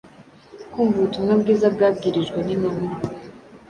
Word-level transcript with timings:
kumva 0.71 0.95
ubutumwa 0.99 1.33
bwiza 1.41 1.67
bwabwirijwe 1.75 2.39
n’intumwa. 2.43 2.95